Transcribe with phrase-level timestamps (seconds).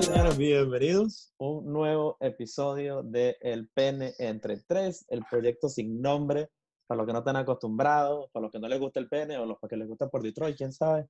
[0.00, 6.50] Señores, bienvenidos a un nuevo episodio de El Pene entre tres, el proyecto sin nombre,
[6.86, 9.46] para los que no están acostumbrados, para los que no les gusta el pene o
[9.46, 11.06] los que les gusta por Detroit, quién sabe.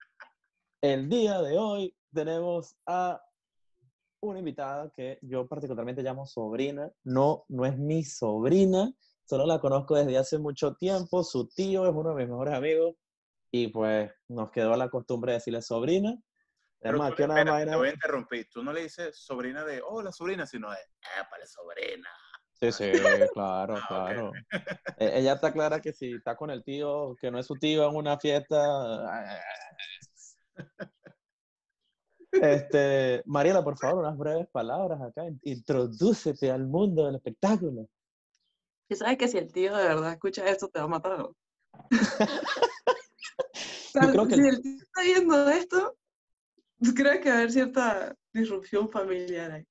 [0.83, 3.23] El día de hoy tenemos a
[4.21, 6.93] una invitada que yo particularmente llamo sobrina.
[7.05, 8.93] No, no es mi sobrina,
[9.25, 11.25] solo la conozco desde hace mucho tiempo.
[11.25, 12.97] Su tío es uno de mis mejores amigos
[13.51, 16.19] y pues nos quedó la costumbre de decirle sobrina.
[16.85, 18.49] Pero Además, tú, que una espera, vaina- te voy a interrumpir.
[18.53, 20.77] Tú no le dices sobrina de, oh, la sobrina, sino de,
[21.19, 22.09] ah, para sobrina.
[22.61, 22.93] Sí, sí,
[23.33, 24.33] claro, Ah, claro.
[24.99, 27.89] Eh, Ella está clara que si está con el tío, que no es su tío
[27.89, 29.11] en una fiesta.
[32.31, 35.23] Este, Mariela, por favor, unas breves palabras acá.
[35.43, 37.89] Introdúcete al mundo del espectáculo.
[38.91, 41.19] Y sabes que si el tío de verdad escucha esto, te va a matar.
[41.19, 41.35] ¿no?
[43.95, 45.97] Yo creo que si el tío está viendo esto,
[46.95, 49.65] creo que va a haber cierta disrupción familiar ahí.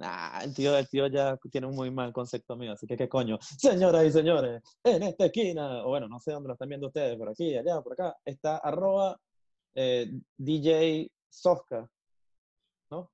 [0.00, 3.08] Ah, el tío, el tío ya tiene un muy mal concepto mío, así que qué
[3.08, 3.38] coño.
[3.40, 7.16] Señoras y señores, en esta esquina, o bueno, no sé dónde lo están viendo ustedes,
[7.16, 9.16] por aquí, allá, por acá, está arroba
[9.74, 11.88] eh, DJ Sofka,
[12.90, 13.08] ¿no?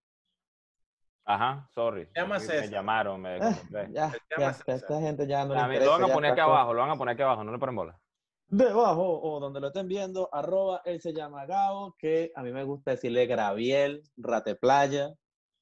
[1.26, 2.08] Ajá, sorry.
[2.16, 3.54] Llama Sí, Me llamaron, me Ah,
[3.92, 5.84] ya, llama esta gente ya no le A mí, interesa.
[5.84, 7.76] lo van a poner aquí abajo, lo van a poner aquí abajo, no le ponen
[7.76, 8.00] bola.
[8.52, 12.64] Debajo, o donde lo estén viendo, arroba él se llama Gabo, que a mí me
[12.64, 15.14] gusta decirle Graviel, Rateplaya,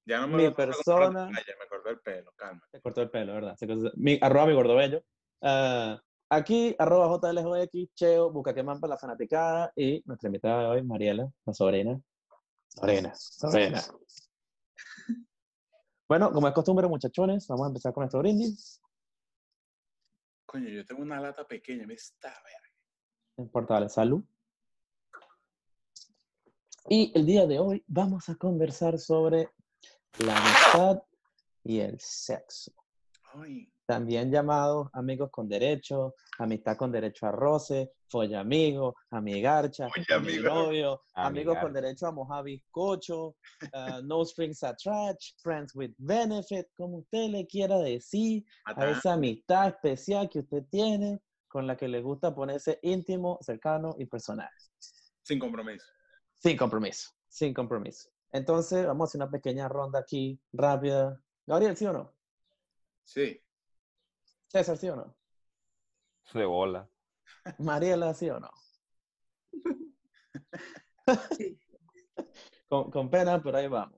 [0.06, 2.62] Ya no me Mi lo persona- playa, me cortó el pelo, calma.
[2.70, 3.56] se cortó el pelo, ¿verdad?
[3.94, 5.02] Mi, arroba mi gordobello.
[5.42, 6.00] Ah,
[6.30, 12.00] aquí, arroba JLJX, Cheo, Bucaquemán la fanaticada y nuestra invitada de hoy, Mariela, la sobrina.
[12.68, 13.82] Sobrina, sobrina.
[16.08, 18.80] Bueno, como es costumbre, muchachones, vamos a empezar con nuestro brindis.
[20.46, 22.32] Coño, yo tengo una lata pequeña, me está,
[23.42, 24.22] importa, dale, salud.
[26.88, 29.50] Y el día de hoy vamos a conversar sobre
[30.18, 31.02] la amistad
[31.64, 32.72] y el sexo.
[33.34, 40.48] Ay, También llamados amigos con derecho, amistad con derecho a roce, follamigo, amigarcha, Follamigo.
[40.48, 43.36] novio, amigos con derecho a mojar bizcocho,
[43.74, 49.68] ah, no strings attached, friends with benefit, como usted le quiera decir, a esa amistad
[49.68, 54.50] especial que usted tiene con la que le gusta ponerse íntimo, cercano y personal.
[55.22, 55.86] sin compromiso.
[56.38, 58.10] Sin compromiso, sin compromiso.
[58.32, 61.20] Entonces, vamos a hacer una pequeña ronda aquí, rápida.
[61.46, 62.14] Gabriel, ¿sí o no?
[63.04, 63.42] Sí,
[64.48, 65.16] César, ¿sí o no?
[66.32, 66.88] De bola.
[67.58, 68.50] Mariela, ¿sí o no?
[71.30, 71.58] Sí.
[72.68, 73.97] Con, con pena, pero ahí vamos.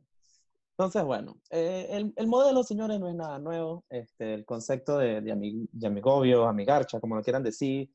[0.80, 3.84] Entonces, bueno, eh, el, el modelo, señores, no es nada nuevo.
[3.90, 7.90] Este, el concepto de, de, ami- de amigobio, amigarcha, como lo quieran decir,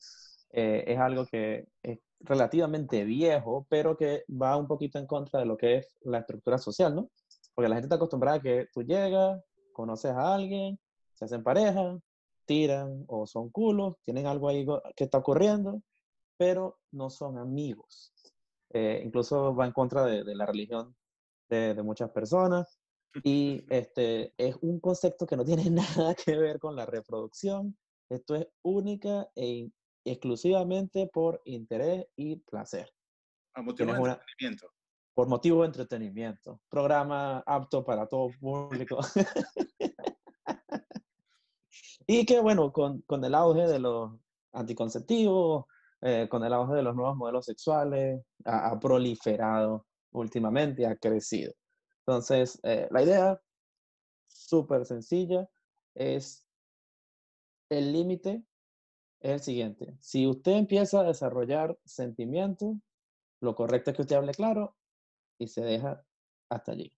[0.51, 5.47] eh, es algo que es relativamente viejo, pero que va un poquito en contra de
[5.47, 7.09] lo que es la estructura social, ¿no?
[7.55, 9.41] Porque la gente está acostumbrada a que tú llegas,
[9.73, 10.79] conoces a alguien,
[11.13, 11.97] se hacen pareja,
[12.45, 14.63] tiran o son culos, tienen algo ahí
[14.95, 15.81] que está ocurriendo,
[16.37, 18.13] pero no son amigos.
[18.73, 20.95] Eh, incluso va en contra de, de la religión
[21.49, 22.79] de, de muchas personas.
[23.23, 27.77] Y este, es un concepto que no tiene nada que ver con la reproducción.
[28.09, 29.71] Esto es única e
[30.03, 32.91] exclusivamente por interés y placer,
[33.55, 34.67] a motivo de Tienes una- entretenimiento.
[35.15, 36.59] por motivo de entretenimiento.
[36.69, 38.99] Programa apto para todo público.
[42.07, 44.11] y que bueno, con, con el auge de los
[44.53, 45.65] anticonceptivos,
[46.01, 51.53] eh, con el auge de los nuevos modelos sexuales, ha, ha proliferado últimamente, ha crecido.
[51.99, 53.41] Entonces, eh, la idea,
[54.27, 55.49] súper sencilla,
[55.95, 56.45] es
[57.69, 58.43] el límite
[59.19, 59.97] es el siguiente.
[59.99, 62.75] Si usted empieza a desarrollar sentimientos,
[63.41, 64.75] lo correcto es que usted hable claro
[65.39, 66.05] y se deja
[66.49, 66.93] hasta allí.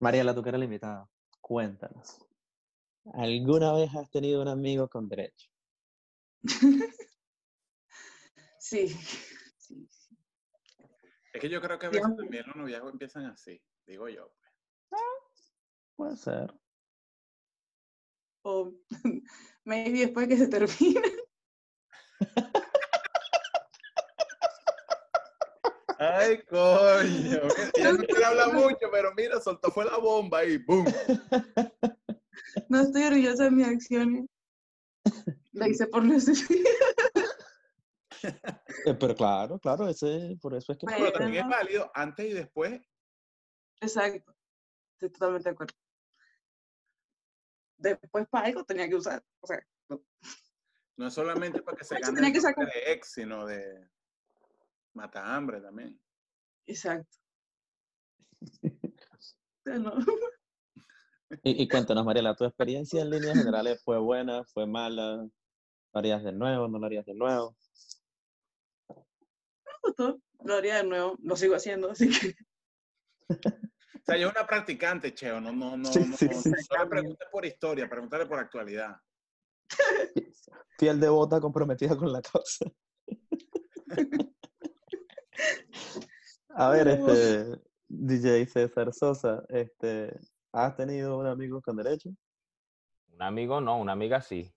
[0.00, 1.08] Mariela, tú que eres la invitada,
[1.40, 2.18] cuéntanos.
[3.14, 5.48] ¿Alguna vez has tenido un amigo con derecho?
[8.58, 8.88] Sí.
[8.88, 9.35] sí.
[11.36, 14.32] Es que yo creo que a veces también los noviazgos empiezan así, digo yo.
[15.94, 16.54] Puede ser.
[18.42, 18.72] O
[19.64, 21.02] maybe después que se termine.
[25.98, 27.42] Ay, coño.
[27.76, 30.86] Ya no quiere hablar mucho, pero mira, soltó fue la bomba y ¡boom!
[32.70, 34.24] No estoy orgullosa de mis acciones.
[35.52, 36.64] La hice por necesidad.
[38.86, 40.86] Eh, pero claro, claro, ese, por eso es que...
[40.86, 42.80] Pero también es válido antes y después.
[43.80, 44.32] Exacto.
[44.92, 45.74] Estoy totalmente de acuerdo.
[47.78, 49.24] Después para algo tenía que usar.
[49.40, 50.00] O sea, no.
[50.96, 53.44] No es solamente para que se gane tenía el que nombre sacar- de ex, sino
[53.44, 53.90] de
[54.94, 56.00] mata hambre también.
[56.66, 57.18] exacto.
[61.42, 65.16] Y, y cuéntanos, Mariela, ¿tu experiencia en líneas generales fue buena, fue mala?
[65.16, 65.30] ¿Lo
[65.92, 67.56] harías de nuevo, no lo harías de nuevo?
[69.98, 70.20] Me gustó.
[70.44, 71.16] Lo haría de nuevo.
[71.22, 72.34] Lo sigo haciendo, así que.
[73.28, 76.50] O sea, yo una practicante, Cheo, no, no, no, Sí, no, sí, no, sí.
[76.50, 78.96] no le preguntes por historia, pregúntale por actualidad.
[80.78, 82.66] Fiel devota comprometida con la causa.
[86.50, 90.16] A ver, este, DJ César Sosa, este,
[90.52, 92.10] ¿has tenido un amigo con derecho?
[93.12, 94.52] Un amigo no, una amiga sí.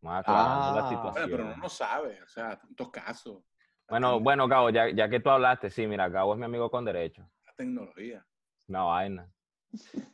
[0.00, 0.88] Vamos aclarando la Ah.
[0.88, 1.30] Bueno, situación.
[1.30, 3.42] pero uno no sabe, o sea, tantos casos.
[3.88, 6.84] Bueno, bueno, Gabo, ya, ya que tú hablaste, sí, mira, Gabo es mi amigo con
[6.84, 7.22] derecho.
[7.46, 8.24] La tecnología.
[8.68, 9.32] Una vaina.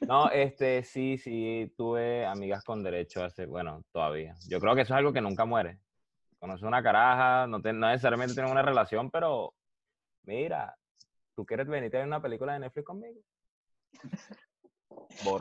[0.00, 4.34] No, este, sí, sí, tuve amigas con derecho hace, bueno, todavía.
[4.48, 5.78] Yo creo que eso es algo que nunca muere.
[6.38, 9.54] Conoces una caraja, no, te- no necesariamente tienes una relación, pero
[10.22, 10.76] mira,
[11.34, 13.20] ¿tú quieres venirte a ver una película de Netflix conmigo?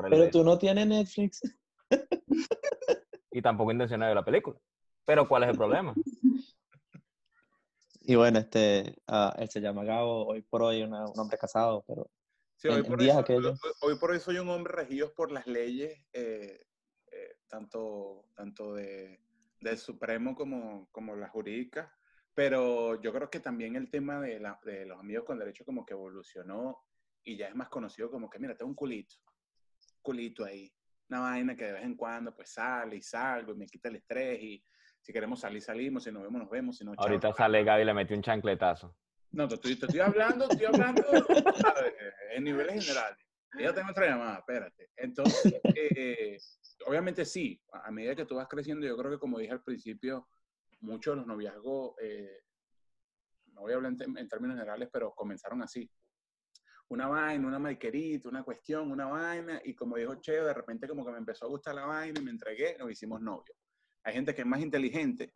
[0.09, 1.41] Pero tú no tienes Netflix.
[3.31, 4.57] Y tampoco intencioné ver la película.
[5.05, 5.93] Pero ¿cuál es el problema?
[8.05, 11.83] Y bueno, este, ah, él se llama Gabo, hoy por hoy una- un hombre casado,
[11.87, 12.09] pero
[12.55, 15.31] Sí, hoy, En- por días eso, hoy- hoy por hoy soy un hombre regido por
[15.31, 16.65] las leyes, eh,
[17.11, 19.19] eh, tanto, tanto de,
[19.59, 21.91] del Supremo como, como las jurídicas,
[22.33, 25.85] pero yo creo que también el tema de, la- de los amigos con derecho como
[25.85, 26.85] que evolucionó
[27.23, 29.15] y ya es más conocido como que, mira, tengo un culito,
[30.01, 30.71] culito ahí,
[31.09, 33.97] una vaina que de vez en cuando pues sale y salgo y me quita el
[33.97, 34.63] estrés y
[35.03, 37.37] si queremos salir, salimos, si nos vemos, nos vemos, si no, Ahorita chao.
[37.37, 38.95] sale Gaby y le metió un chancletazo.
[39.31, 41.03] No, te estoy, te estoy hablando, estoy hablando
[41.61, 41.93] ¿sabes?
[42.31, 43.17] en niveles generales.
[43.59, 44.91] Ya tengo otra llamada, espérate.
[44.95, 46.37] Entonces, eh,
[46.87, 50.29] obviamente sí, a medida que tú vas creciendo, yo creo que como dije al principio,
[50.79, 52.39] muchos de los noviazgos, eh,
[53.47, 55.91] no voy a hablar en, términos generales, pero comenzaron así.
[56.87, 61.05] Una vaina, una mariquerita, una cuestión, una vaina, y como dijo Cheo, de repente como
[61.05, 63.57] que me empezó a gustar la vaina y me entregué, nos hicimos novios.
[64.03, 65.33] Hay gente que es más inteligente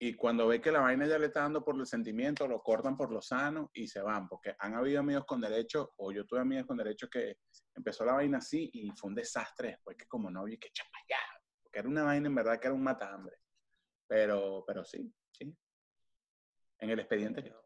[0.00, 2.96] y cuando ve que la vaina ya le está dando por el sentimiento, lo cortan
[2.96, 6.40] por lo sano y se van, porque han habido amigos con derecho, o yo tuve
[6.40, 7.38] amigos con derecho que
[7.74, 10.98] empezó la vaina así y fue un desastre después que como novio, y que chapa
[11.08, 11.16] ya,
[11.62, 13.38] porque era una vaina en verdad que era un matahambre.
[14.06, 15.52] Pero, pero sí, sí.
[16.78, 17.64] En el expediente quedó.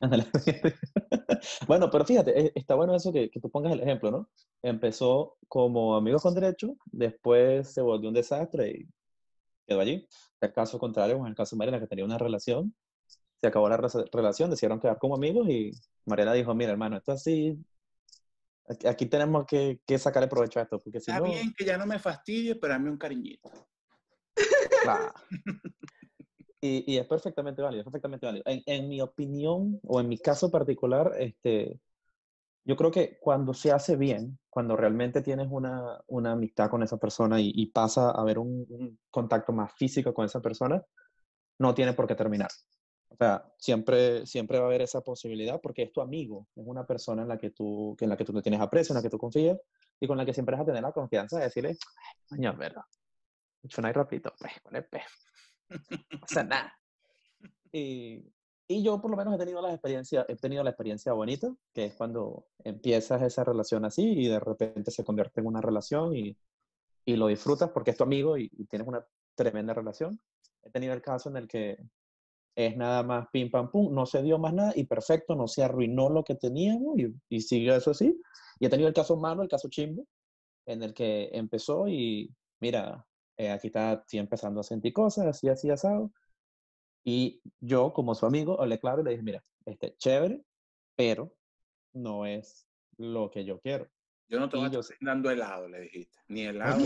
[1.66, 4.30] Bueno, pero fíjate, e- está bueno eso que, que tú pongas el ejemplo, ¿no?
[4.62, 8.88] Empezó como amigos con derecho, después se volvió un desastre y
[9.66, 10.06] quedó allí.
[10.40, 12.74] El caso contrario, en el caso de Mariela, que tenía una relación,
[13.40, 15.72] se acabó la relación, decidieron quedar como amigos y
[16.06, 17.58] Mariela dijo, mira, hermano, esto así,
[18.88, 21.24] aquí, tenemos que, que sacarle provecho a esto, porque si Está no...
[21.30, 23.50] bien que ya no me fastidie, pero dame un cariñito.
[26.64, 28.44] Y, y es perfectamente válido, es perfectamente válido.
[28.46, 31.80] En, en mi opinión, o en mi caso particular, este,
[32.64, 36.96] yo creo que cuando se hace bien, cuando realmente tienes una, una amistad con esa
[36.98, 40.82] persona y, y pasa a haber un, un contacto más físico con esa persona,
[41.58, 42.50] no tiene por qué terminar.
[43.08, 46.86] O sea, siempre, siempre va a haber esa posibilidad porque es tu amigo, es una
[46.86, 49.18] persona en la que tú, en la que tú tienes aprecio, en la que tú
[49.18, 49.58] confías
[50.00, 51.76] y con la que siempre vas a tener la confianza de decirle,
[52.28, 52.82] coño, verdad,
[53.68, 55.04] suena ahí rapidito, pues, con el pez.
[55.68, 56.72] No pasa nada.
[57.74, 58.22] Y,
[58.72, 61.86] y yo por lo menos he tenido la experiencia, he tenido la experiencia bonita, que
[61.86, 66.36] es cuando empiezas esa relación así y de repente se convierte en una relación y,
[67.04, 70.20] y lo disfrutas porque es tu amigo y, y tienes una tremenda relación.
[70.62, 71.78] He tenido el caso en el que
[72.54, 75.64] es nada más pim pam pum, no se dio más nada y perfecto, no se
[75.64, 78.20] arruinó lo que teníamos y, y siguió eso así.
[78.60, 80.06] Y he tenido el caso malo, el caso chimbo,
[80.66, 83.04] en el que empezó y mira,
[83.36, 86.12] eh, aquí está, estoy empezando a sentir cosas, así, así, asado.
[87.04, 90.42] Y yo, como su amigo, hablé claro y le dije, mira, este, chévere,
[90.96, 91.34] pero
[91.92, 92.66] no es
[92.96, 93.88] lo que yo quiero.
[94.28, 96.18] Yo no te voy a estar dando helado, le dijiste.
[96.28, 96.84] Ni helado, Ok,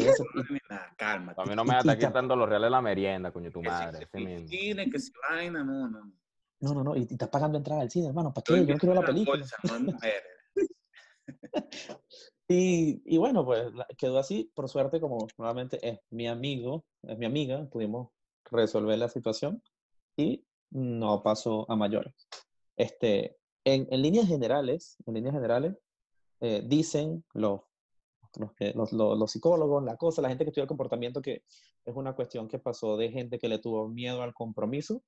[0.50, 0.94] ni, nada.
[0.96, 1.40] Cálmate.
[1.40, 3.68] A mí no me está ta- quitando los reales de la merienda, coño, tu Que
[3.68, 4.04] si madre.
[4.04, 4.48] ese mismo.
[4.48, 6.12] tiene, que si vaina, no, no.
[6.58, 8.64] No, no, no, y, y estás pagando entrada al cine, hermano, ¿para qué?
[8.64, 9.36] Yo no quiero la película.
[9.36, 9.98] bolsa, no.
[12.48, 14.52] Y, y bueno, pues quedó así.
[14.54, 18.10] Por suerte, como nuevamente es mi amigo, es mi amiga, pudimos
[18.44, 19.60] resolver la situación
[20.16, 22.14] y no pasó a mayores.
[22.76, 25.76] Este, en, en líneas generales, en líneas generales,
[26.40, 27.60] eh, dicen los,
[28.74, 31.42] los, los- los psicólogos, la cosa, la gente que estudia el comportamiento, que
[31.84, 35.02] es una cuestión que pasó de gente que le tuvo miedo al compromiso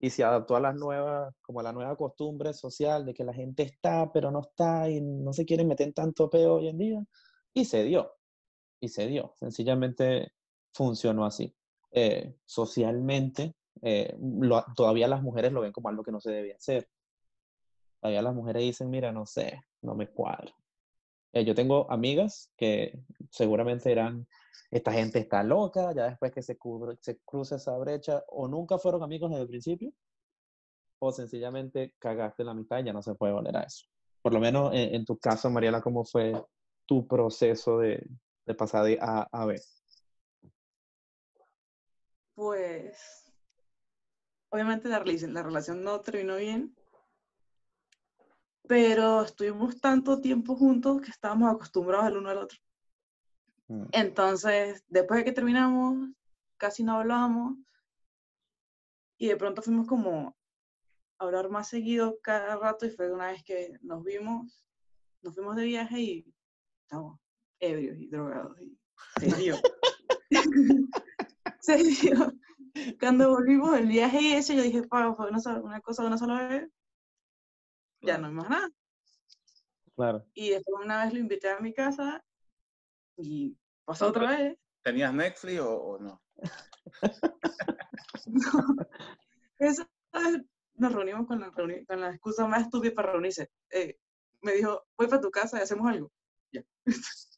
[0.00, 3.32] y se adaptó a las nuevas, como a la nueva costumbre social de que la
[3.32, 6.78] gente está, pero no está y no se quieren meter en tanto peo hoy en
[6.78, 7.04] día.
[7.52, 8.12] Y se dio,
[8.80, 9.32] y se dio.
[9.36, 10.32] Sencillamente
[10.72, 11.54] funcionó así.
[11.92, 14.16] Eh, socialmente, eh,
[14.76, 16.88] todavía las mujeres lo ven como algo que no se debía hacer.
[18.00, 20.52] Todavía las mujeres dicen, mira, no sé, no me cuadra.
[21.32, 22.98] Eh, yo tengo amigas que
[23.30, 24.26] seguramente eran,
[24.70, 28.78] esta gente está loca, ya después que se, cubre- se cruza esa brecha, o nunca
[28.78, 29.92] fueron amigos desde el principio,
[31.00, 33.86] o sencillamente cagaste la amistad y ya no se puede volver a eso.
[34.22, 36.32] Por lo menos en, en tu caso, Mariela, ¿cómo fue
[36.86, 38.06] tu proceso de,
[38.46, 39.60] de pasar de A a B?
[42.34, 43.23] Pues,
[44.54, 46.76] obviamente la, rela- la relación no terminó bien,
[48.68, 52.58] pero estuvimos tanto tiempo juntos que estábamos acostumbrados el uno al otro.
[53.66, 53.86] Mm.
[53.90, 56.08] Entonces, después de que terminamos,
[56.56, 57.58] casi no hablábamos
[59.18, 60.36] y de pronto fuimos como
[61.18, 64.64] a hablar más seguido cada rato y fue una vez que nos vimos,
[65.22, 66.34] nos fuimos de viaje y
[66.84, 67.18] estábamos
[67.58, 68.78] ebrios y drogados y
[69.18, 69.56] se dio.
[71.60, 72.32] se dio.
[72.98, 76.08] Cuando volvimos del viaje y eso, yo dije, "Pa, fue una, sola- una cosa de
[76.08, 76.68] una sola vez,
[78.02, 78.68] ya no hay más nada.
[79.94, 80.26] Claro.
[80.34, 82.22] Y después una vez lo invité a mi casa
[83.16, 84.58] y pasó otra vez.
[84.82, 86.20] ¿Tenías Netflix o, o no?
[89.58, 90.42] Esa vez
[90.74, 93.50] nos reunimos con la, reuni- con la excusa más estúpida para reunirse.
[93.70, 93.98] Eh,
[94.42, 96.10] me dijo, voy para tu casa y hacemos algo.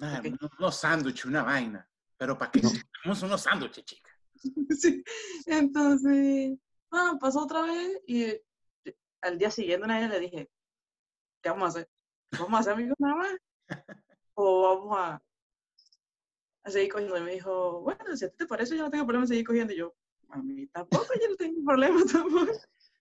[0.00, 0.26] Ah, Ok.
[0.26, 1.88] unos, unos sándwiches, una vaina.
[2.16, 2.60] Pero ¿para qué?
[2.60, 4.10] Hacemos unos sándwiches, chica.
[4.78, 5.02] Sí.
[5.46, 6.58] Entonces,
[6.90, 8.44] ah, pasó otra vez y eh,
[9.20, 10.50] al día siguiente a ella le dije,
[11.42, 11.90] ¿qué vamos a hacer?
[12.38, 13.36] ¿Vamos a ser amigos nada más?
[14.34, 15.22] ¿O vamos a,
[16.64, 17.16] a seguir cogiendo?
[17.18, 19.46] Y me dijo, bueno, si a ti te parece, yo no tengo problema en seguir
[19.46, 19.72] cogiendo.
[19.72, 19.94] Y yo,
[20.28, 22.52] a mí tampoco, yo no tengo problema tampoco.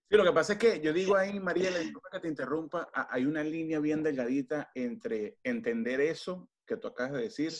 [0.10, 3.26] Sí, lo que pasa es que yo digo ahí, Mariela, disculpa que te interrumpa, hay
[3.26, 7.52] una línea bien delgadita entre entender eso que tú acabas de decir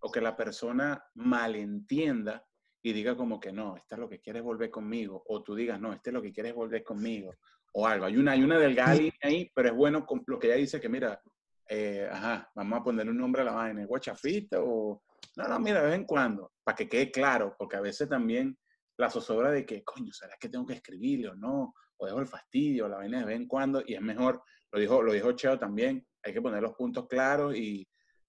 [0.00, 2.44] o que la persona malentienda
[2.84, 5.80] y diga como que no, esta es lo que quieres volver conmigo, o tú digas,
[5.80, 7.34] no, este es lo que quieres volver conmigo,
[7.72, 8.04] o algo.
[8.04, 10.78] Hay una, hay una delgada línea ahí, pero es bueno con lo que ella dice
[10.78, 11.18] que, mira,
[11.66, 15.02] eh, ajá, vamos a ponerle un nombre a la vaina, ¿es guachafita o...
[15.36, 18.54] No, no, mira, de vez en cuando, para que quede claro, porque a veces también
[18.98, 21.74] la zozobra de que, coño, ¿será que tengo que escribirle o no?
[21.96, 25.02] O dejo el fastidio, la vaina de vez en cuando, y es mejor, lo dijo,
[25.02, 27.88] lo dijo Cheo también, hay que poner los puntos claros y,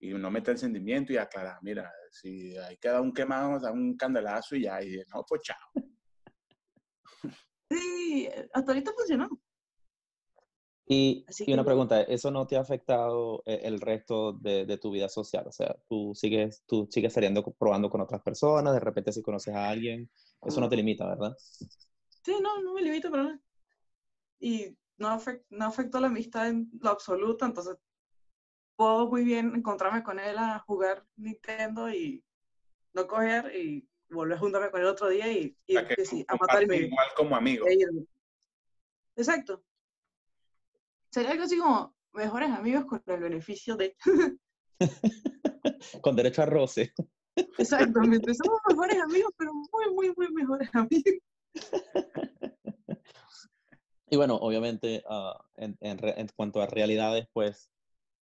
[0.09, 3.95] y no meter sentimiento y aclarar, mira, si hay que dar un quemado, dar un
[3.95, 5.57] candelazo y ya, y no, pues chao.
[7.69, 9.29] Sí, hasta ahorita funcionó.
[10.87, 14.91] Y, y una pregunta, ¿eso no te ha afectado eh, el resto de, de tu
[14.91, 15.47] vida social?
[15.47, 19.55] O sea, tú sigues, tú sigues saliendo, probando con otras personas, de repente si conoces
[19.55, 20.09] a alguien,
[20.43, 21.35] eso no te limita, ¿verdad?
[21.37, 23.39] Sí, no, no me limito para nada.
[24.39, 27.77] Y no, afec- no afectó la amistad en lo absoluto, entonces
[28.75, 32.23] puedo muy bien encontrarme con él a jugar Nintendo y
[32.93, 36.35] no coger y volver a juntarme con él otro día y, y Para que a
[36.35, 38.05] matar y compartan me igual como irme.
[39.15, 39.63] Exacto.
[41.09, 43.95] Sería algo así como mejores amigos con el beneficio de...
[46.01, 46.93] Con derecho a roce.
[47.57, 51.21] Exactamente, somos mejores amigos, pero muy, muy, muy mejores amigos.
[54.07, 57.71] Y bueno, obviamente, ah, en, en cuanto a realidades, pues,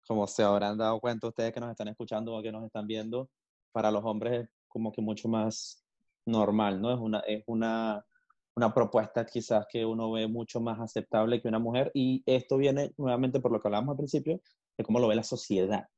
[0.09, 3.31] como se habrán dado cuenta ustedes que nos están escuchando o que nos están viendo,
[3.73, 5.85] para los hombres es como que mucho más
[6.27, 6.93] normal, ¿no?
[6.93, 8.05] Es una, es una,
[8.57, 11.91] una propuesta quizás que uno ve mucho más aceptable que una mujer.
[11.95, 14.41] Y esto viene nuevamente por lo que hablamos al principio,
[14.79, 15.89] de cómo lo ve la sociedad,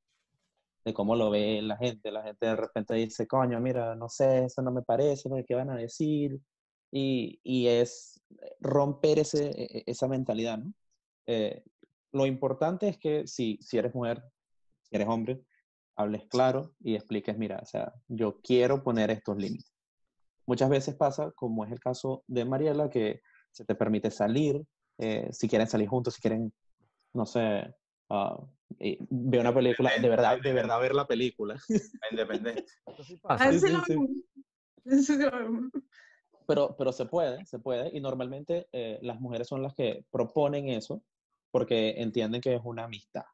[0.85, 2.11] de cómo lo ve la gente.
[2.11, 5.29] La gente de repente dice, coño, mira, no sé, eso no me parece.
[5.47, 6.41] ¿qué van a decir?
[6.91, 8.23] Y, y es
[8.61, 10.73] romper ese, e- e- esa mentalidad, ¿no?
[11.27, 11.65] Eh,
[12.13, 14.23] lo importante es que si, si eres mujer,
[14.83, 15.43] si eres hombre,
[15.97, 19.73] hables claro y expliques, mira, o sea, yo quiero poner estos límites.
[20.47, 24.65] Muchas veces pasa, como es el caso de Mariela, que se te permite salir,
[24.99, 26.53] eh, si quieren salir juntos, si quieren,
[27.13, 27.75] no sé,
[28.79, 31.57] eh, ver una película, de verdad, de verdad ver la película.
[32.11, 32.67] Independiente.
[33.05, 35.21] Sí sí, sí.
[36.47, 40.69] Pero, pero se puede, se puede, y normalmente eh, las mujeres son las que proponen
[40.69, 41.05] eso
[41.51, 43.25] porque entienden que es una amistad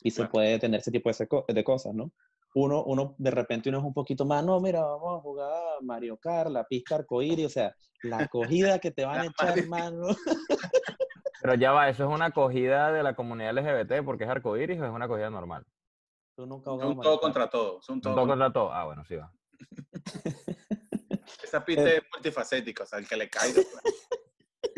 [0.00, 0.32] y se Claro.
[0.32, 1.10] puede tener ese tipo
[1.48, 2.12] de, cosas, ¿no?
[2.54, 6.18] Uno, uno, de repente uno es un poquito más, no, mira, vamos a jugar Mario
[6.18, 10.08] Kart, la pista arcoíris, o sea, la acogida que te van a echar, mano.
[11.42, 14.84] Pero ya va, eso es una acogida de la comunidad LGBT porque es arcoíris o
[14.84, 15.64] es una acogida normal.
[16.36, 17.22] Tú nunca Son Mario todo Kart.
[17.22, 17.82] contra todo.
[17.82, 18.72] Son ¿Un todo todo contra- contra todo?
[18.72, 19.32] Ah, bueno, sí va.
[21.42, 23.54] Esa pista es multifacética, o sea, el que le caiga.
[23.54, 23.94] pues,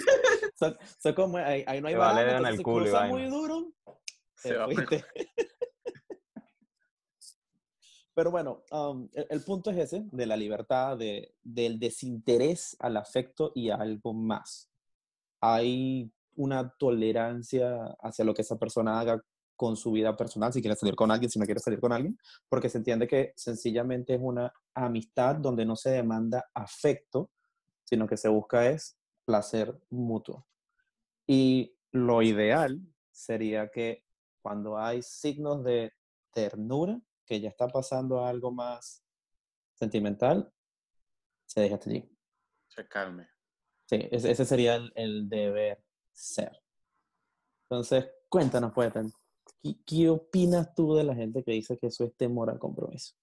[1.02, 3.73] Son como, ahí, ahí no hay vale baranda, en el culo muy duro,
[4.37, 5.04] se va fuiste.
[8.14, 12.96] Pero bueno, um, el, el punto es ese, de la libertad, de, del desinterés al
[12.96, 14.70] afecto y a algo más.
[15.40, 19.20] Hay una tolerancia hacia lo que esa persona haga
[19.56, 22.18] con su vida personal, si quiere salir con alguien, si no quiere salir con alguien,
[22.49, 27.30] porque se entiende que sencillamente es una amistad donde no se demanda afecto,
[27.84, 30.47] sino que se busca es placer mutuo.
[31.26, 34.04] Y lo ideal sería que
[34.43, 35.93] cuando hay signos de
[36.33, 39.02] ternura, que ya está pasando algo más
[39.75, 40.52] sentimental,
[41.47, 42.11] se deja hasta allí.
[42.69, 43.28] Se calme.
[43.87, 46.62] Sí, ese, ese sería el, el deber ser.
[47.69, 49.02] Entonces, cuéntanos, poeta,
[49.62, 53.14] ¿qué, ¿qué opinas tú de la gente que dice que eso es temor al compromiso?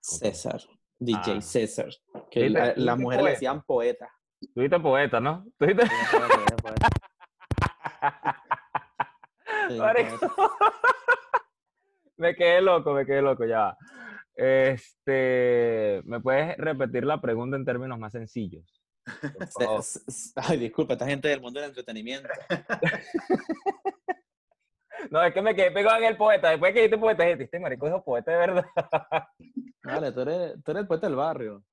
[0.00, 0.62] César,
[1.04, 1.40] DJ Ah.
[1.40, 1.88] César,
[2.30, 2.58] que ¿Viste?
[2.58, 3.30] la, la ¿Viste mujer le poeta?
[3.32, 4.10] decían poeta.
[4.40, 5.44] Tú dijiste poeta, ¿no?
[5.58, 5.84] Poeta,
[6.62, 6.88] poeta.
[12.16, 13.58] me quedé loco, me quedé loco, ya.
[13.58, 13.76] va.
[14.34, 18.82] Este, ¿me puedes repetir la pregunta en términos más sencillos?
[20.36, 22.28] Ay, disculpa, esta gente del mundo del entretenimiento.
[25.10, 26.50] No, es que me quedé pegado en el poeta.
[26.50, 28.64] Después que dijiste poeta, dije, este marico dijo poeta de verdad.
[29.84, 31.64] Vale, tú eres, tú eres el poeta del barrio.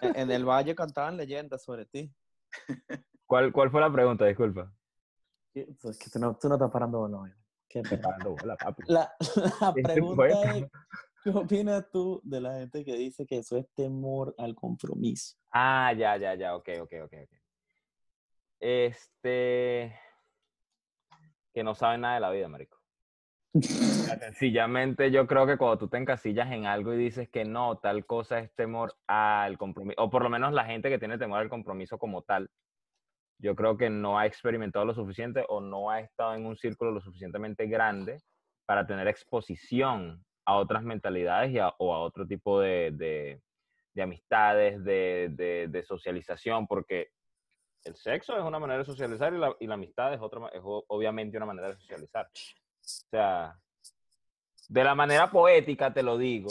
[0.00, 2.12] En, el valle cantaban leyendas sobre ti.
[3.26, 4.24] ¿Cuál, cuál fue la pregunta?
[4.24, 4.72] Disculpa.
[5.80, 7.36] Pues, que tú no, tú no estás parando bola.
[7.68, 8.02] Qué pena.
[8.02, 8.82] parando bola, papi.
[8.86, 9.12] La,
[9.60, 10.64] la Este pregunta es,
[11.22, 15.36] ¿qué opinas tú de la gente que dice que eso es temor al compromiso?
[15.50, 17.38] Ah, ya, ya, ya, ok, ok, ok, ok.
[18.60, 19.98] Este,
[21.54, 22.78] que no saben nada de la vida, marico.
[23.54, 28.04] Sencillamente yo creo que cuando tú te encasillas en algo y dices que no, tal
[28.04, 31.48] cosa es temor al compromiso, o por lo menos la gente que tiene temor al
[31.48, 32.50] compromiso como tal,
[33.40, 36.90] yo creo que no ha experimentado lo suficiente o no ha estado en un círculo
[36.92, 38.20] lo suficientemente grande
[38.66, 43.40] para tener exposición a otras mentalidades y a- o a otro tipo de, de-
[43.94, 47.08] de amistades, de, de- de socialización, porque
[47.84, 50.60] el sexo es una manera de socializar y la, y la amistad es, otra, es
[50.64, 52.26] o- obviamente una manera de socializar.
[52.26, 53.58] O sea,
[54.68, 56.48] de la manera poética te lo digo.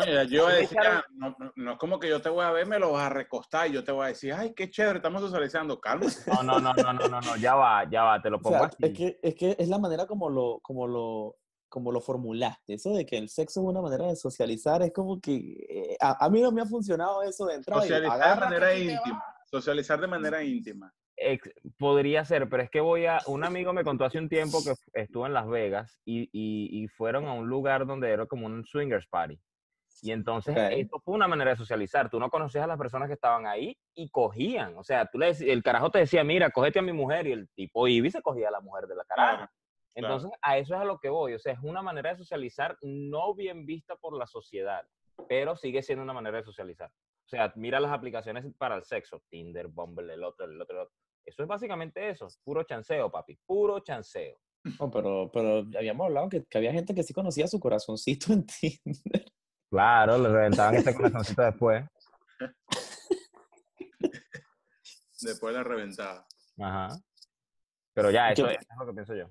[0.00, 2.22] Oye, yo voy a Me decir, echaron- ah, no, no- no es como que yo
[2.22, 4.32] te voy a ver, me lo vas a recostar y yo te voy a decir,
[4.32, 6.06] ay, qué chévere, estamos socializando, calma.
[6.28, 8.58] No, no, no, no, no, no, no, ya va, ya va, te lo O pongo
[8.58, 8.76] sea, así.
[8.84, 11.36] es que, es que es la manera como lo, como lo,
[11.68, 12.74] como lo formulaste.
[12.74, 15.34] Eso de que el sexo es una manera de socializar es como que
[15.68, 17.84] eh, a, a mí no me ha funcionado eso de entrada.
[17.84, 19.24] y Socializar de manera íntima.
[19.50, 20.92] Socializar de manera íntima.
[21.16, 23.18] Ex- podría ser, pero es que voy a.
[23.26, 26.88] Un amigo me contó hace un tiempo que estuvo en Las Vegas y, y- y
[26.88, 29.40] fueron a un lugar donde era como un swingers party.
[30.02, 30.62] Y entonces Ok.
[30.76, 32.08] esto fue una manera de socializar.
[32.08, 34.76] Tú no conocías a las personas que estaban ahí y cogían.
[34.76, 37.26] O sea, tú le dec- el carajo te decía, mira, cógete a mi mujer.
[37.26, 39.50] Y el tipo Ivy se cogía a la mujer de la caraja.
[39.96, 41.34] Entonces, a eso es a lo que voy.
[41.34, 44.86] O sea, es una manera de socializar no bien vista por la sociedad,
[45.28, 46.92] pero sigue siendo una manera de socializar.
[47.28, 50.82] O sea, mira las aplicaciones para el sexo, Tinder, Bumble, el otro, el otro, el
[50.84, 50.94] otro.
[51.26, 54.40] Eso es básicamente eso, puro chanceo, papi, puro chanceo.
[54.80, 58.46] No, pero, pero habíamos hablado que, que había gente que sí conocía su corazoncito en
[58.60, 59.26] Tinder.
[59.68, 61.84] Claro, le reventaban ese corazoncito después.
[65.20, 66.26] Después de la reventada.
[66.58, 66.98] Ajá.
[67.92, 69.28] Pero ya, ¿Qué eso, es lo que pienso yo.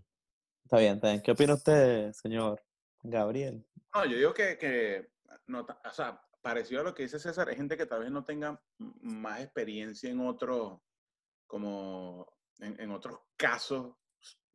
[0.65, 1.21] Está bien, está bien.
[1.23, 2.63] ¿Qué opina usted, señor
[3.01, 3.65] Gabriel?
[3.95, 5.09] No, yo digo que, que
[5.47, 8.23] no, o sea, parecido a lo que dice César, hay gente que tal vez no
[8.23, 8.57] tenga
[9.01, 10.79] más experiencia en otros,
[11.45, 12.25] como
[12.59, 13.97] en, en otros casos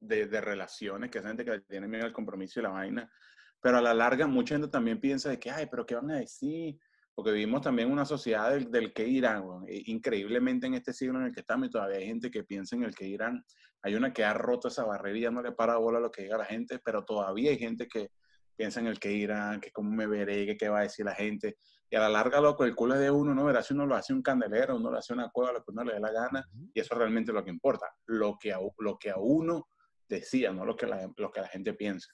[0.01, 3.13] de, de relaciones, que es gente que tiene miedo al compromiso y la vaina,
[3.61, 6.17] pero a la larga mucha gente también piensa de que, ay, pero ¿qué van a
[6.21, 6.79] decir?
[7.15, 9.45] Porque vivimos también una sociedad del, del que irán.
[9.69, 12.75] E- increíblemente en este siglo en el que estamos y todavía hay gente que piensa
[12.75, 13.45] en el que irán.
[13.83, 16.23] Hay una que ha roto esa barrera y ya no le para bola lo que
[16.23, 18.09] diga la gente, pero todavía hay gente que
[18.57, 21.15] piensa en el que irán, que cómo me veré, que qué va a decir la
[21.15, 21.59] gente.
[21.93, 23.45] Y a la larga, loco, el culo es de uno, ¿no?
[23.45, 25.85] Verás si uno lo hace un candelero, uno lo hace una cueva, lo que uno
[25.85, 28.99] le dé la gana, y eso es realmente lo que importa, lo que a, lo
[28.99, 29.69] que a uno
[30.09, 32.11] decía, no lo que la, lo que la gente piensa.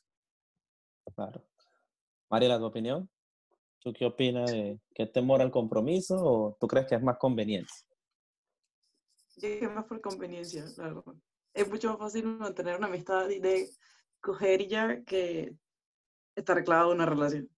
[1.14, 1.46] Claro.
[2.28, 3.08] Mariela, ¿tu opinión?
[3.78, 7.16] ¿Tú qué opinas de que es temor al compromiso o tú crees que es más
[7.16, 7.86] conveniencia?
[9.36, 11.14] Yo creo que es más por conveniencia, la verdad.
[11.54, 13.68] Es mucho más fácil mantener una amistad y de
[14.20, 15.54] coger y ya que
[16.34, 17.48] estar clavado en una relación.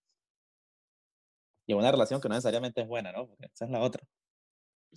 [1.66, 3.26] Y una relación que no necesariamente es buena, ¿no?
[3.26, 4.02] Porque esa es la otra.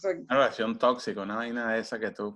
[0.04, 2.36] Una relación tóxica, una vaina de esa que tú...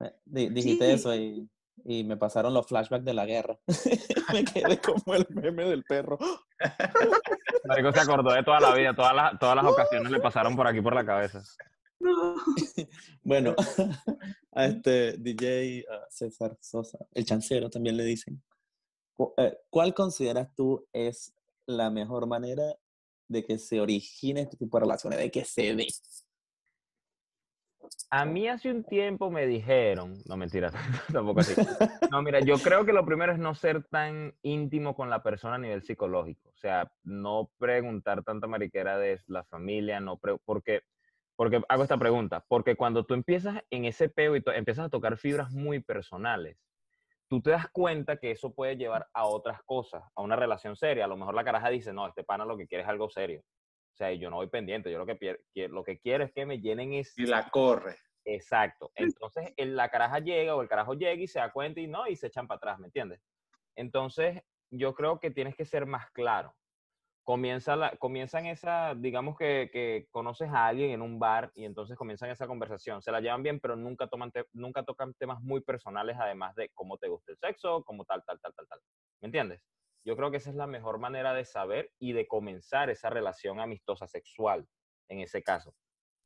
[0.00, 0.92] Eh, di- dijiste Sí.
[0.92, 1.48] eso y,
[1.84, 3.58] y me pasaron los flashbacks de la guerra.
[4.32, 6.18] me quedé como el meme del perro.
[7.64, 10.66] Marico se acordó de toda la vida, todas las, todas las ocasiones le pasaron por
[10.66, 11.42] aquí por la cabeza.
[11.98, 12.34] No.
[13.22, 13.54] Bueno,
[14.52, 18.42] a este DJ uh, César Sosa, el chancero también le dicen.
[19.36, 21.34] Eh, ¿Cuál consideras tú es
[21.76, 22.74] la mejor manera
[23.28, 25.86] de que se origine este tipo de relaciones, de que se dé?
[28.10, 30.70] A mí hace un tiempo me dijeron, no mentira,
[31.12, 31.54] tampoco así.
[32.10, 35.54] No, mira, yo creo que lo primero es no ser tan íntimo con la persona
[35.54, 36.48] a nivel psicológico.
[36.50, 40.82] O sea, no preguntar tanta mariquera de la familia, no pre- porque,
[41.36, 45.16] porque hago esta pregunta, porque cuando tú empiezas en ese peo y empiezas a tocar
[45.16, 46.56] fibras muy personales,
[47.30, 51.04] tú te das cuenta que eso puede llevar a otras cosas, a una relación seria.
[51.04, 53.40] A lo mejor la caraja dice, no, este pana lo que quiere es algo serio.
[53.40, 55.38] O sea, yo no voy pendiente, yo lo que,
[55.68, 57.16] lo que quiero es que me llenen es...
[57.16, 57.96] Y la corre.
[58.24, 58.90] Exacto.
[58.96, 62.08] Entonces, el- la caraja llega o el carajo llega y se da cuenta y no,
[62.08, 63.20] y se echan para atrás, ¿me entiendes?
[63.76, 66.54] Entonces, yo creo que tienes que ser más claro.
[67.30, 71.96] Comienza la, comienzan esa, digamos que, que conoces a alguien en un bar y entonces
[71.96, 73.02] comienzan esa conversación.
[73.02, 76.70] Se la llevan bien, pero nunca, toman te- nunca tocan temas muy personales, además de
[76.74, 78.80] cómo te gusta el sexo, cómo tal, tal, tal, tal, tal.
[79.20, 79.62] ¿Me entiendes?
[80.04, 83.60] Yo creo que esa es la mejor manera de saber y de comenzar esa relación
[83.60, 84.66] amistosa sexual
[85.08, 85.76] en ese caso.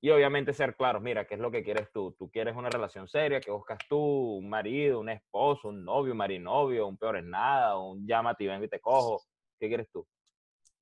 [0.00, 2.14] Y obviamente ser claros, mira, ¿qué es lo que quieres tú?
[2.18, 3.42] ¿Tú quieres una relación seria?
[3.42, 3.98] ¿Qué buscas tú?
[4.38, 8.46] ¿Un marido, un esposo, un novio, un marinovio, un peor es nada, un llámate y
[8.48, 9.26] vengo y te cojo?
[9.58, 10.06] ¿Qué quieres tú?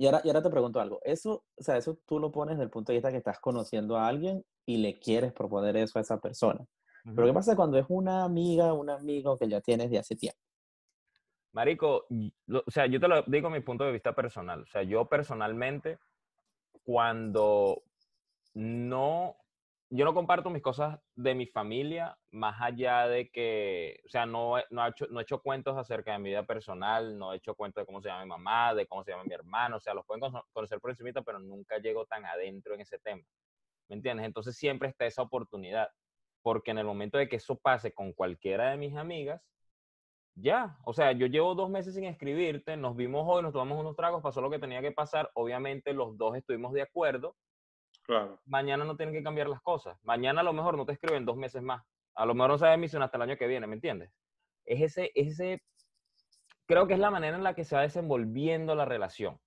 [0.02, 0.98] Y ahora, y ahora te pregunto algo.
[1.04, 3.96] Eso, o sea, eso tú lo pones desde el punto de vista que estás conociendo
[3.96, 6.66] a alguien y le quieres proponer eso a esa persona.
[7.04, 10.40] Pero ¿qué pasa cuando es una amiga, un amigo que ya tienes de hace tiempo?
[11.52, 12.06] Marico,
[12.46, 14.62] lo- o sea, yo te lo digo mi punto de vista personal.
[14.62, 16.00] O sea, yo personalmente,
[16.82, 17.84] cuando
[18.54, 19.36] no,
[19.94, 24.54] yo no comparto mis cosas de mi familia, más allá de que, o sea, no,
[24.70, 27.54] no, he hecho, no he hecho cuentos acerca de mi vida personal, no he hecho
[27.54, 29.92] cuentos de cómo se llama mi mamá, de cómo se llama mi hermano, o sea,
[29.94, 33.22] los pueden cono- conocer por encimita, pero nunca llego tan adentro en ese tema.
[33.88, 34.26] ¿Me entiendes?
[34.26, 35.88] Entonces siempre está esa oportunidad,
[36.42, 39.42] porque en el momento de que eso pase con cualquiera de mis amigas,
[40.34, 43.96] ya, o sea, yo llevo dos meses sin escribirte, nos vimos hoy, nos tomamos unos
[43.96, 47.36] tragos, pasó lo que tenía que pasar, obviamente los dos estuvimos de acuerdo,
[48.04, 48.40] Claro.
[48.46, 51.36] mañana no tienen que cambiar las cosas, mañana a lo mejor no te escriben dos
[51.36, 51.82] meses más,
[52.14, 54.10] a lo mejor no sabes misión hasta el año que viene, ¿me entiendes?
[54.64, 55.62] Es ese, ese,
[56.66, 59.38] creo que es la manera en la que se va desenvolviendo la relación.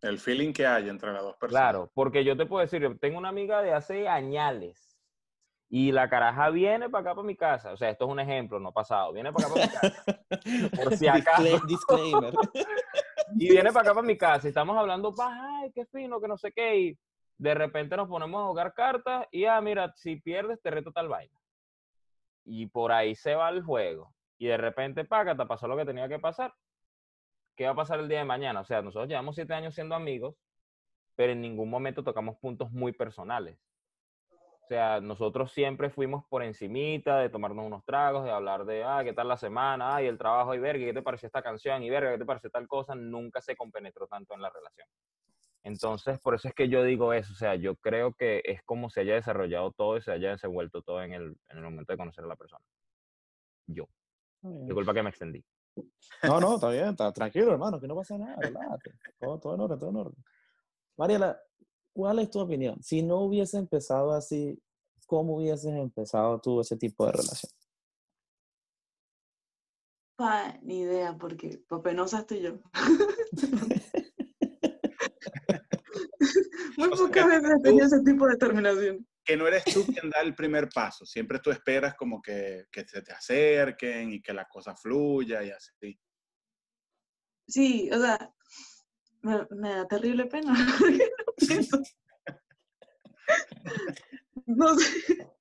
[0.00, 1.60] El feeling que hay entre las dos personas.
[1.62, 4.96] Claro, porque yo te puedo decir, yo tengo una amiga de hace añales
[5.68, 7.72] y la caraja viene para acá, para mi casa.
[7.72, 9.12] O sea, esto es un ejemplo, no pasado.
[9.12, 10.24] Viene para acá, para mi casa.
[10.84, 11.42] Por si acaso.
[11.42, 12.34] Discla- Disclaimer.
[13.38, 14.46] Y viene para acá, para mi casa.
[14.46, 16.76] Y estamos hablando, ay, qué fino, que no sé qué.
[16.78, 16.98] Y
[17.38, 21.08] de repente nos ponemos a jugar cartas y, ah, mira, si pierdes, te reto tal
[21.08, 21.38] vaina.
[22.44, 24.12] Y por ahí se va el juego.
[24.38, 26.52] Y de repente, paga, te pasó lo que tenía que pasar.
[27.56, 28.60] ¿Qué va a pasar el día de mañana?
[28.60, 30.36] O sea, nosotros llevamos siete años siendo amigos,
[31.14, 33.58] pero en ningún momento tocamos puntos muy personales.
[34.62, 39.00] O sea, nosotros siempre fuimos por encimita de tomarnos unos tragos, de hablar de, ah,
[39.02, 39.96] ¿qué tal la semana?
[39.96, 41.82] Ay, el trabajo, y verga, ¿qué te pareció esta canción?
[41.82, 42.94] Y verga, ¿qué te pareció tal cosa?
[42.94, 44.86] Nunca se compenetró tanto en la relación.
[45.64, 47.32] Entonces, por eso es que yo digo eso.
[47.32, 50.82] O sea, yo creo que es como se haya desarrollado todo y se haya desenvuelto
[50.82, 52.64] todo en el, en el momento de conocer a la persona.
[53.66, 53.88] Yo.
[54.40, 55.44] Disculpa que me extendí.
[56.22, 58.92] No, no, está bien, está tranquilo, hermano, que no pasa nada, relájate.
[59.18, 60.24] Todo, todo en orden, todo en orden.
[60.96, 61.40] Mariela,
[61.92, 62.82] ¿cuál es tu opinión?
[62.82, 64.60] Si no hubiese empezado así,
[65.06, 67.52] ¿cómo hubieses empezado tú ese tipo de relación?
[70.16, 72.58] Pa, ni idea, porque pa penosa estoy yo.
[76.78, 79.04] Muy pocas veces he tenido ese tipo de determinación.
[79.24, 81.04] Que no eres tú quien da el primer paso.
[81.04, 85.50] Siempre tú esperas como que, que se te acerquen y que la cosa fluya y
[85.50, 85.98] así.
[87.48, 88.32] Sí, o sea,
[89.22, 90.54] me, me da terrible pena.
[94.46, 95.32] no sé.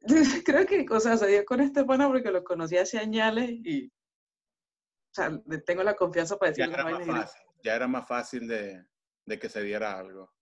[0.46, 3.88] Creo que, o sea, se dio con este pana porque lo conocí hace añales y,
[3.88, 7.42] o sea, tengo la confianza para Ya decir era más fácil.
[7.62, 8.86] Ya era más fácil de,
[9.28, 10.32] de que se diera algo.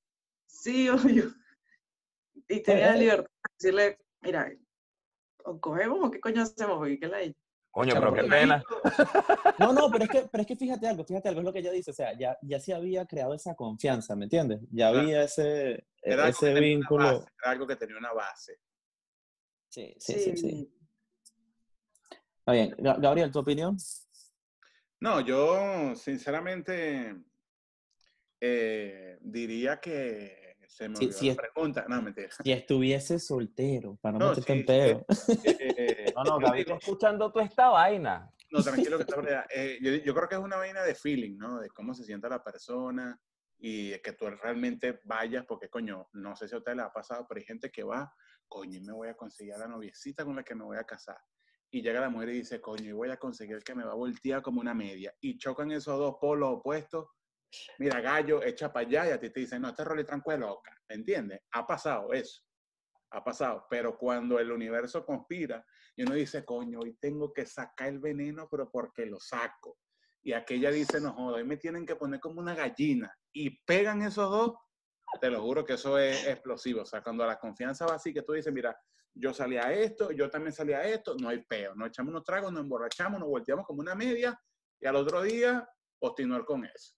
[0.47, 0.89] Sí,
[1.25, 1.25] obvio.
[2.49, 4.53] Y tenía la libertad de decirle, mira,
[5.45, 7.37] o cogemos o qué coño hacemos, porque qué la hay.
[7.71, 8.63] Coño, pero qué pena.
[9.59, 11.59] No, no, pero es que, pero es que fíjate algo, fíjate algo, es lo que
[11.59, 14.61] ella dice, o sea, ya, ya se había creado esa confianza, ¿me entiendes?
[14.71, 15.01] Ya Claro.
[15.01, 17.05] había ese, Era ese vínculo.
[17.21, 18.59] base, era algo que tenía una base.
[19.69, 20.73] Sí, sí, sí, sí.
[22.39, 22.71] Está bien.
[22.79, 23.77] Ga- Gabriel, ¿tu opinión?
[25.01, 27.15] No, yo sinceramente
[28.41, 31.87] eh, diría que se me Sí, olvidó sí la es- pregunta.
[31.89, 32.29] No, mentira.
[32.43, 35.07] Si estuviese soltero, para no, No, meterte sí, en pedo.
[35.45, 38.31] Eh, No, no, Gaby, escuchando toda esta vaina.
[38.51, 39.47] No, tranquilo que está.
[39.55, 41.61] Eh, yo, yo creo que es una vaina de feeling, ¿no?
[41.61, 43.19] De cómo se siente la persona
[43.59, 47.27] y que tú realmente vayas, porque coño, no sé si a ustedes les ha pasado,
[47.29, 48.13] pero hay gente que va,
[48.49, 50.85] coño, y me voy a conseguir a la noviecita con la que me voy a
[50.85, 51.19] casar.
[51.71, 53.93] Y llega la mujer y dice, coño, y voy a conseguir el que me va
[53.93, 55.13] a voltear como una media.
[55.21, 57.07] Y chocan esos dos polos opuestos.
[57.79, 60.63] Mira, gallo, echa para allá y a ti te dicen, no, este rol es tranquilo.
[60.89, 61.41] ¿Me entiendes?
[61.53, 62.43] Ha pasado eso.
[63.11, 63.67] ha pasado.
[63.71, 65.65] Pero cuando el universo conspira
[65.97, 69.79] y uno dice, coño, hoy tengo que sacar el veneno, pero porque lo saco.
[70.23, 73.15] Y aquella dice, no joda, hoy me tienen que poner como una gallina.
[73.33, 74.55] Y pegan esos dos,
[75.21, 76.83] te lo juro que eso es explosivo.
[76.83, 78.77] O sea, cuando la confianza va así, que tú dices, mira,
[79.15, 81.75] yo salí a esto, yo también salí a esto, no hay peo.
[81.75, 84.39] Nos echamos unos tragos, nos emborrachamos, nos volteamos como una media
[84.81, 85.67] y al otro día,
[85.99, 86.95] continuar con eso.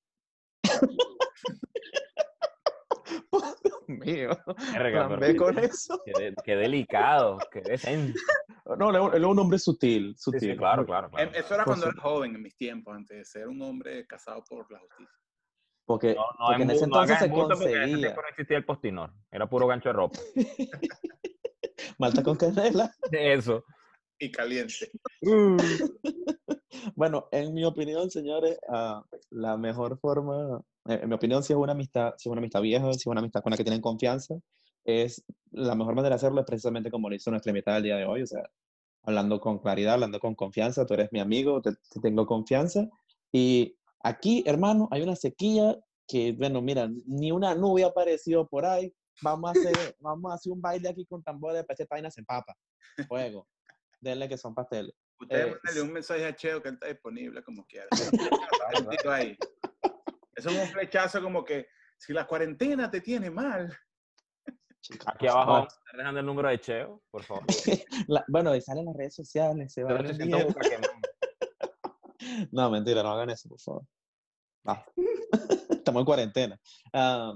[3.87, 4.31] Mío.
[4.73, 6.01] Verga, Plan pero B con eso.
[6.05, 8.19] Qué, de- qué delicado, qué decente.
[8.79, 10.41] No, él es un hombre sutil, sutil.
[10.41, 11.11] sí, claro, claro.
[11.11, 11.29] claro.
[11.31, 14.45] Em, Eso era cuando era joven, en mis tiempos, antes de ser un hombre casado
[14.45, 15.15] por la justicia.
[15.87, 18.65] Porque, No, no, porque en embu- ese entonces se en ese tiempo no existía el
[18.67, 19.13] postinor.
[19.31, 20.19] Era puro gancho de ropa.
[21.99, 22.93] Malta con canela.
[23.11, 23.65] Eso.
[24.19, 24.91] Y caliente.
[26.95, 31.59] Bueno, en mi opinión, señores, ah, la mejor forma, eh, en mi opinión, si es
[31.59, 33.81] una amistad, si es una amistad vieja, si es una amistad con la que tienen
[33.81, 34.35] confianza,
[34.85, 37.97] es la mejor manera de hacerlo es precisamente como lo hizo nuestra invitada el día
[37.97, 38.43] de hoy, o sea,
[39.03, 42.89] hablando con claridad, hablando con confianza, tú eres mi amigo, te, te tengo confianza.
[43.33, 45.77] Y aquí, hermano, hay una sequía
[46.07, 48.93] que, bueno, mira, ni una nube apareció por ahí.
[49.23, 52.25] Vamos a hacer, vamos a hacer un baile aquí con tambores para echar vainas en
[52.25, 52.55] papa.
[53.07, 53.47] Fuego.
[54.01, 54.95] Denle que son pasteles.
[55.21, 57.87] Ustedes Eh, un mensaje a Cheo que él está disponible como quiera.
[59.11, 59.37] ahí.
[60.35, 63.77] Eso es un flechazo como que si la cuarentena te tiene mal.
[65.07, 67.45] Aquí abajo están dejando el número de Cheo, por favor.
[68.09, 70.91] La- bueno, y salen las redes sociales, se va a 0800 Bucaquemán.
[72.53, 73.83] No, mentira, no hagan eso, por favor.
[74.65, 74.85] No.
[75.71, 76.61] Estamos en cuarentena.
[76.93, 77.33] Ah,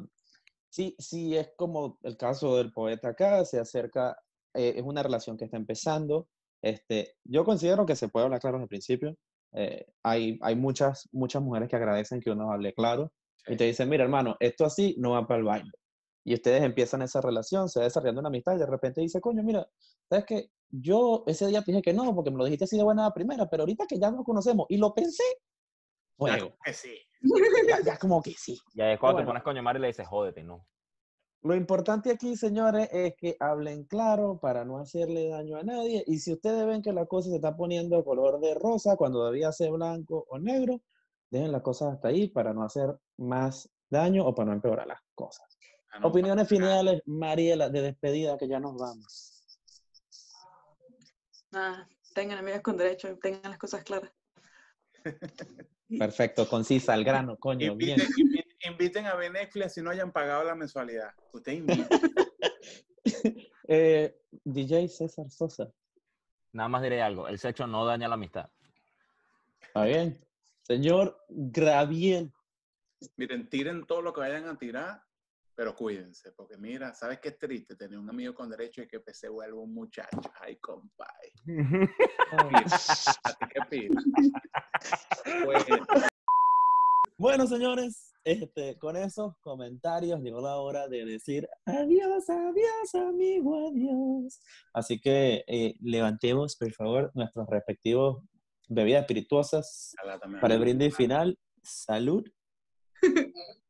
[0.68, 4.16] sí, sí, es como el caso del poeta acá, se acerca,
[4.54, 6.28] eh, es una relación que está empezando.
[6.62, 9.16] Este, yo considero que se puede hablar claro desde el principio.
[9.52, 13.12] Eh, hay, hay muchas, muchas mujeres que agradecen que uno hable claro
[13.46, 15.70] y te dicen, mira, hermano, esto así no va para el baile.
[16.24, 19.42] Y ustedes empiezan esa relación, se va desarrollando una amistad y de repente dice, coño,
[19.42, 19.66] mira,
[20.08, 20.50] ¿sabes qué?
[20.70, 23.46] Yo ese día te dije que no, porque me lo dijiste así de buena primera,
[23.50, 26.96] pero ahorita que ya nos conocemos y lo pensé, Ya bueno, como que sí.
[27.68, 28.56] ya, ya como que sí.
[28.74, 29.26] Y ahí es cuando Bueno.
[29.26, 30.64] te pones coño madre y le dices, jódete, no.
[31.44, 36.04] Lo importante aquí, señores, es que hablen claro para no hacerle daño a nadie.
[36.06, 39.50] Y si ustedes ven que la cosa se está poniendo color de rosa cuando debía
[39.50, 40.80] ser blanco o negro,
[41.30, 45.00] dejen las cosas hasta ahí para no hacer más daño o para no empeorar las
[45.16, 45.44] cosas.
[45.90, 49.44] Ah, no, Opiniones finales, Mariela, de despedida, que ya nos vamos.
[51.50, 54.12] Nada, tengan amigas con derecho, tengan las cosas claras.
[55.98, 57.98] Perfecto, concisa, al grano, coño, bien.
[58.64, 61.10] Inviten, a ver Netflix si no hayan pagado la mensualidad.
[61.32, 61.88] Usted invita.
[63.68, 65.72] Eh, DJ César Sosa,
[66.52, 68.50] Nada más diré algo, el sexo no daña la amistad.
[69.60, 70.20] ¿está bien?
[70.62, 72.32] Señor Graviel,
[73.16, 75.02] Miren, tiren todo lo que vayan a tirar,
[75.54, 77.76] pero cuídense, porque mira, ¿sabes qué es triste?
[77.76, 80.20] Tener un amigo con derecho y que se vuelva un muchacho.
[80.40, 81.32] Ay, compadre.
[83.24, 84.04] ¿A ti qué pides?
[85.44, 85.64] Pues,
[87.18, 94.40] Bueno, señores, este, con esos comentarios llegó la hora de decir adiós, adiós, amigo, adiós.
[94.72, 98.22] Así que eh, levantemos, por favor, nuestros respectivos
[98.68, 99.94] bebidas espirituosas
[100.40, 101.38] para el brindis final.
[101.62, 102.24] Salud.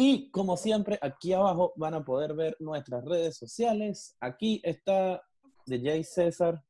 [0.00, 4.16] Y como siempre, aquí abajo van a poder ver nuestras redes sociales.
[4.20, 5.20] Aquí está
[5.66, 6.62] DJ César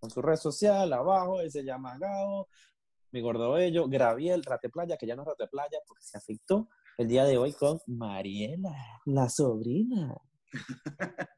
[0.00, 2.48] con su red social, abajo, él se llama Gao,
[3.12, 6.68] mi gordo bello, Graviel, Rate Playa, que ya no es Rate Playa porque se afectó
[6.96, 10.14] el día de hoy con Mariela, la sobrina.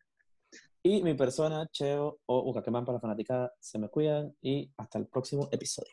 [0.83, 5.09] y mi persona, Cheo o Ucaquemán para la fanática, se me cuidan y hasta el
[5.09, 5.93] próximo episodio.